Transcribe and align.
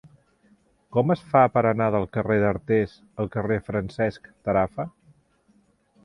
Com 0.95 1.11
es 1.15 1.19
fa 1.33 1.41
per 1.57 1.61
anar 1.71 1.89
del 1.95 2.07
carrer 2.15 2.37
d'Artés 2.43 2.95
al 3.23 3.29
carrer 3.35 3.59
de 3.61 3.65
Francesc 3.67 4.25
Tarafa? 4.49 4.87